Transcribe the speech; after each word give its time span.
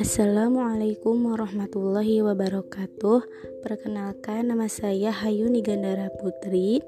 Assalamualaikum 0.00 1.28
warahmatullahi 1.28 2.24
wabarakatuh. 2.24 3.20
Perkenalkan 3.60 4.48
nama 4.48 4.64
saya 4.72 5.12
Hayuni 5.12 5.60
Gandara 5.60 6.08
Putri 6.16 6.80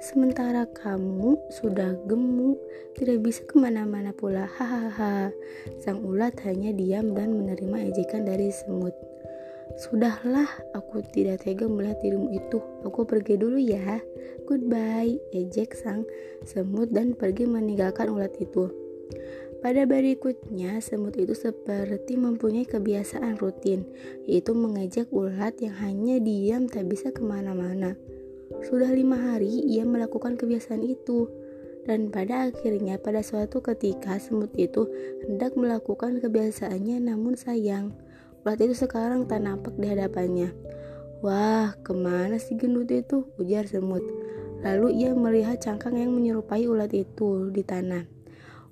Sementara 0.00 0.64
kamu 0.64 1.36
sudah 1.60 1.98
gemuk, 2.08 2.56
tidak 2.96 3.20
bisa 3.20 3.44
ke 3.44 3.60
mana-mana 3.60 4.14
pula. 4.14 4.46
Hahaha. 4.46 5.28
Sang 5.84 6.00
ulat 6.00 6.38
hanya 6.48 6.72
diam 6.72 7.12
dan 7.12 7.36
menerima 7.36 7.92
ejekan 7.92 8.24
dari 8.24 8.48
semut. 8.48 8.96
Sudahlah, 9.76 10.48
aku 10.72 11.04
tidak 11.12 11.44
tega 11.46 11.68
melihat 11.68 12.00
dirimu 12.00 12.32
itu. 12.34 12.58
Aku 12.86 13.04
pergi 13.04 13.36
dulu 13.36 13.60
ya. 13.60 14.00
Goodbye, 14.48 15.20
ejek 15.36 15.76
sang 15.76 16.08
semut 16.48 16.90
dan 16.90 17.12
pergi 17.12 17.44
meninggalkan 17.44 18.08
ulat 18.08 18.34
itu. 18.40 18.89
Pada 19.60 19.84
berikutnya, 19.84 20.80
semut 20.80 21.20
itu 21.20 21.36
seperti 21.36 22.16
mempunyai 22.16 22.64
kebiasaan 22.64 23.36
rutin, 23.36 23.84
yaitu 24.24 24.56
mengejek 24.56 25.12
ulat 25.12 25.60
yang 25.60 25.76
hanya 25.84 26.16
diam 26.16 26.64
tak 26.64 26.88
bisa 26.88 27.12
ke 27.12 27.20
mana-mana. 27.20 27.92
Sudah 28.64 28.88
lima 28.88 29.20
hari 29.20 29.52
ia 29.68 29.84
melakukan 29.84 30.40
kebiasaan 30.40 30.80
itu, 30.80 31.28
dan 31.84 32.08
pada 32.08 32.48
akhirnya 32.48 32.96
pada 32.96 33.20
suatu 33.20 33.60
ketika 33.60 34.16
semut 34.16 34.48
itu 34.56 34.88
hendak 35.28 35.52
melakukan 35.60 36.24
kebiasaannya 36.24 37.12
namun 37.12 37.36
sayang, 37.36 37.92
ulat 38.48 38.64
itu 38.64 38.72
sekarang 38.72 39.28
tak 39.28 39.44
nampak 39.44 39.76
di 39.76 39.92
hadapannya. 39.92 40.56
Wah, 41.20 41.76
ke 41.84 41.92
mana 41.92 42.40
si 42.40 42.56
gendut 42.56 42.88
itu? 42.88 43.28
ujar 43.36 43.68
semut. 43.68 44.00
Lalu 44.64 45.04
ia 45.04 45.12
melihat 45.12 45.60
cangkang 45.60 46.00
yang 46.00 46.16
menyerupai 46.16 46.64
ulat 46.64 46.96
itu 46.96 47.52
di 47.52 47.60
tanah. 47.60 48.19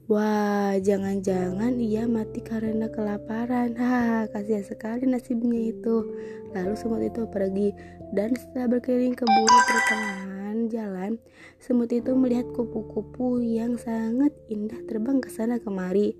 Wah, 0.08 0.72
jangan-jangan 0.80 1.76
ia 1.76 2.08
mati 2.08 2.41
karena 2.41 2.88
kelaparan. 2.88 3.76
Ha, 3.80 4.24
kasihan 4.32 4.64
sekali 4.64 5.04
nasibnya 5.04 5.69
itu. 5.69 6.08
Lalu 6.56 6.72
semut 6.80 7.04
itu 7.04 7.28
pergi 7.28 7.76
dan 8.16 8.32
setelah 8.32 8.72
berkeliling 8.72 9.12
kebun 9.12 9.44
pertengahan 9.44 10.72
jalan, 10.72 11.20
semut 11.60 11.92
itu 11.92 12.16
melihat 12.16 12.48
kupu-kupu 12.56 13.44
yang 13.44 13.76
sangat 13.76 14.32
indah 14.48 14.80
terbang 14.88 15.20
ke 15.20 15.28
sana 15.28 15.60
kemari. 15.60 16.16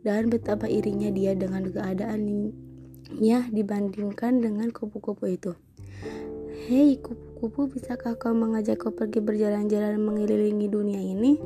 Dan 0.00 0.32
betapa 0.32 0.64
irinya 0.64 1.12
dia 1.12 1.36
dengan 1.36 1.68
keadaannya 1.68 3.40
dibandingkan 3.52 4.40
dengan 4.40 4.72
kupu-kupu 4.72 5.28
itu. 5.28 5.52
Hei 6.66 6.98
kupu-kupu, 6.98 7.70
bisakah 7.78 8.18
kau 8.18 8.34
mengajakku 8.34 8.90
pergi 8.90 9.22
berjalan-jalan 9.22 10.02
mengelilingi 10.02 10.66
dunia 10.66 10.98
ini? 10.98 11.38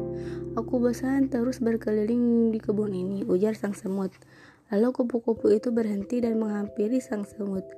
Aku 0.57 0.81
bosan 0.81 1.29
terus 1.29 1.61
berkeliling 1.61 2.49
di 2.49 2.57
kebun 2.57 2.89
ini, 2.97 3.21
ujar 3.29 3.53
sang 3.53 3.77
semut. 3.77 4.09
Lalu 4.73 4.97
kupu-kupu 4.97 5.53
itu 5.53 5.77
berhenti 5.77 6.25
dan 6.25 6.41
menghampiri 6.41 7.05
sang 7.05 7.29
semut. 7.29 7.69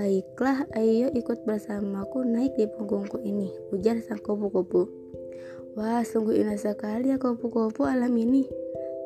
Baiklah, 0.00 0.64
ayo 0.72 1.12
ikut 1.12 1.44
bersamaku 1.44 2.24
naik 2.24 2.56
di 2.56 2.64
punggungku 2.64 3.20
ini, 3.20 3.52
ujar 3.76 4.00
sang 4.00 4.24
kupu-kupu. 4.24 4.88
Wah, 5.76 6.00
sungguh 6.00 6.32
indah 6.32 6.56
sekali 6.56 7.12
ya 7.12 7.20
kupu-kupu 7.20 7.84
alam 7.84 8.16
ini. 8.16 8.48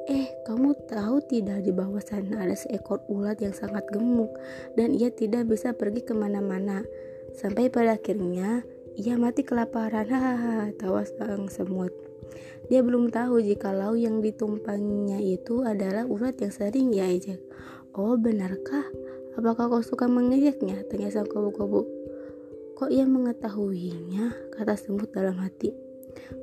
Eh, 0.06 0.30
kamu 0.46 0.78
tahu 0.86 1.26
tidak 1.26 1.66
di 1.66 1.74
bawah 1.74 1.98
sana 1.98 2.46
ada 2.46 2.54
seekor 2.54 3.02
ulat 3.10 3.42
yang 3.42 3.50
sangat 3.50 3.82
gemuk 3.90 4.30
dan 4.78 4.94
ia 4.94 5.10
tidak 5.10 5.50
bisa 5.50 5.74
pergi 5.74 6.06
ke 6.06 6.14
mana-mana. 6.14 6.86
Sampai 7.36 7.70
pada 7.70 7.98
akhirnya 7.98 8.62
ia 8.98 9.14
mati 9.16 9.46
kelaparan. 9.46 10.06
Hahaha, 10.08 10.74
tawa 10.76 11.06
sang 11.06 11.46
semut. 11.48 11.94
Dia 12.70 12.86
belum 12.86 13.10
tahu 13.10 13.42
jika 13.42 13.74
jikalau 13.74 13.98
yang 13.98 14.22
ditumpangnya 14.22 15.18
itu 15.18 15.66
adalah 15.66 16.06
ulat 16.06 16.38
yang 16.38 16.54
sering 16.54 16.94
ia 16.94 17.10
ejek. 17.10 17.42
Oh, 17.98 18.14
benarkah? 18.14 18.86
Apakah 19.34 19.66
kau 19.66 19.82
suka 19.82 20.06
mengejeknya? 20.06 20.86
Tanya 20.86 21.10
sang 21.10 21.26
kubu-kubu. 21.26 21.82
Kok 22.78 22.90
ia 22.94 23.02
mengetahuinya? 23.10 24.54
Kata 24.54 24.78
semut 24.78 25.10
dalam 25.10 25.42
hati. 25.42 25.74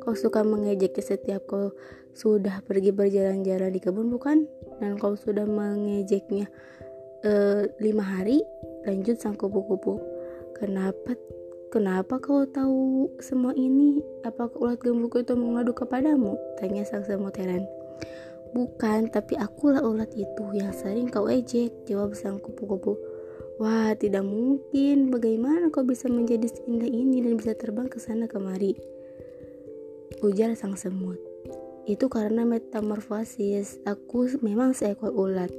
Kau 0.03 0.19
suka 0.19 0.43
mengejeknya 0.43 1.03
setiap 1.03 1.47
kau 1.47 1.71
sudah 2.11 2.59
pergi 2.65 2.91
berjalan-jalan 2.91 3.71
di 3.71 3.79
kebun, 3.79 4.11
bukan? 4.11 4.43
Dan 4.83 4.99
kau 4.99 5.15
sudah 5.15 5.47
mengejeknya 5.47 6.51
uh, 7.23 7.63
lima 7.79 8.03
hari? 8.03 8.43
Lanjut 8.83 9.15
sang 9.21 9.39
kupu-kupu. 9.39 10.16
Kenapa 10.57 11.13
Kenapa 11.67 12.15
kau 12.23 12.47
tahu 12.47 13.11
semua 13.19 13.51
ini? 13.51 13.99
Apakah 14.23 14.55
ulat 14.55 14.79
gemuk 14.79 15.19
itu 15.19 15.35
mengadu 15.35 15.75
kepadamu? 15.75 16.39
Tanya 16.55 16.87
sang 16.87 17.03
semut 17.03 17.35
heran. 17.35 17.67
Bukan, 18.55 19.11
tapi 19.11 19.35
akulah 19.35 19.83
ulat 19.83 20.15
itu 20.15 20.47
yang 20.55 20.71
sering 20.71 21.11
kau 21.11 21.27
ejek, 21.27 21.75
jawab 21.83 22.15
sang 22.15 22.39
kupu-kupu. 22.39 22.95
Wah, 23.59 23.91
tidak 23.99 24.23
mungkin. 24.23 25.11
Bagaimana 25.11 25.67
kau 25.67 25.83
bisa 25.83 26.07
menjadi 26.07 26.47
seindah 26.47 26.87
ini 26.87 27.19
dan 27.19 27.35
bisa 27.35 27.51
terbang 27.51 27.91
ke 27.91 27.99
sana 27.99 28.31
kemari? 28.31 28.79
Ujar 30.23 30.55
sang 30.55 30.79
semut. 30.79 31.19
Itu 31.83 32.07
karena 32.07 32.47
metamorfosis. 32.47 33.83
Aku 33.83 34.31
memang 34.39 34.71
seekor 34.71 35.11
ulat. 35.11 35.51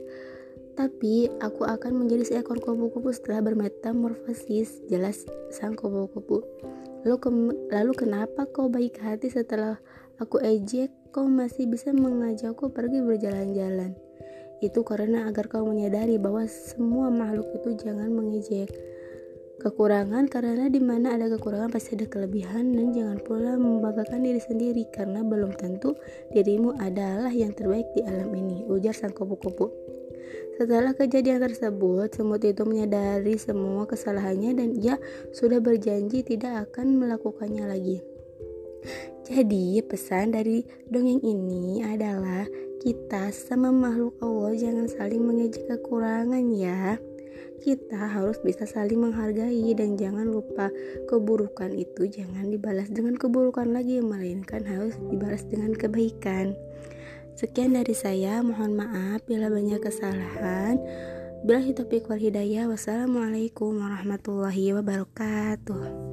Tapi 0.78 1.26
aku 1.42 1.66
akan 1.66 2.06
menjadi 2.06 2.22
seekor 2.22 2.62
kupu-kupu 2.62 3.10
setelah 3.10 3.42
bermetamorfosis, 3.50 4.86
jelas 4.86 5.26
sang 5.50 5.74
kupu-kupu. 5.74 6.46
Lalu, 7.02 7.16
ke 7.18 7.30
lalu 7.74 7.92
kenapa 7.98 8.46
kau 8.46 8.70
baik 8.70 9.02
hati 9.02 9.26
setelah 9.26 9.82
aku 10.22 10.38
ejek, 10.38 10.94
kau 11.10 11.26
masih 11.26 11.66
bisa 11.66 11.90
mengajakku 11.90 12.70
pergi 12.70 13.02
berjalan-jalan? 13.02 13.98
Itu 14.62 14.86
karena 14.86 15.26
agar 15.26 15.50
kau 15.50 15.66
menyadari 15.66 16.14
bahwa 16.14 16.46
semua 16.46 17.10
makhluk 17.10 17.58
itu 17.58 17.74
jangan 17.82 18.14
mengejek. 18.14 18.70
Kekurangan 19.58 20.30
karena 20.30 20.70
di 20.70 20.78
mana 20.78 21.18
ada 21.18 21.26
kekurangan 21.26 21.74
pasti 21.74 21.98
ada 21.98 22.06
kelebihan 22.06 22.70
dan 22.78 22.94
jangan 22.94 23.18
pula 23.26 23.58
membanggakan 23.58 24.22
diri 24.22 24.38
sendiri 24.38 24.86
karena 24.94 25.26
belum 25.26 25.58
tentu 25.58 25.98
dirimu 26.30 26.78
adalah 26.78 27.34
yang 27.34 27.50
terbaik 27.50 27.90
di 27.98 28.06
alam 28.06 28.30
ini. 28.30 28.62
Ujar 28.70 28.94
sang 28.94 29.10
kupu-kupu. 29.10 29.97
Setelah 30.58 30.90
kejadian 30.90 31.38
tersebut, 31.38 32.18
semut 32.18 32.42
itu 32.42 32.66
menyadari 32.66 33.38
semua 33.38 33.86
kesalahannya 33.86 34.58
dan 34.58 34.74
ia 34.74 34.98
sudah 35.30 35.62
berjanji 35.62 36.26
tidak 36.26 36.66
akan 36.66 36.98
melakukannya 36.98 37.62
lagi. 37.62 38.02
Jadi, 39.22 39.78
pesan 39.86 40.34
dari 40.34 40.66
dongeng 40.90 41.22
ini 41.22 41.86
adalah 41.86 42.42
kita 42.82 43.30
sama 43.30 43.70
makhluk 43.70 44.18
Allah 44.18 44.58
jangan 44.58 44.90
saling 44.90 45.22
mengejek 45.22 45.62
kekurangan 45.70 46.42
ya. 46.50 46.98
kita 47.58 47.98
harus 47.98 48.38
bisa 48.38 48.70
saling 48.70 49.02
menghargai 49.02 49.74
dan 49.74 49.98
jangan 49.98 50.30
lupa 50.30 50.70
keburukan 51.10 51.74
itu 51.74 52.06
jangan 52.06 52.46
dibalas 52.54 52.86
dengan 52.86 53.18
keburukan 53.18 53.74
lagi 53.74 53.98
melainkan 53.98 54.62
harus 54.62 54.94
dibalas 55.10 55.42
dengan 55.50 55.74
kebaikan 55.74 56.54
sekian 57.38 57.78
dari 57.78 57.94
saya 57.94 58.42
mohon 58.42 58.74
maaf 58.74 59.22
bila 59.30 59.46
banyak 59.46 59.78
kesalahan. 59.78 60.82
Bila 61.46 61.62
topik 61.70 62.10
wal 62.10 62.18
hidayah 62.18 62.66
wassalamualaikum 62.66 63.78
warahmatullahi 63.78 64.74
wabarakatuh 64.74 66.07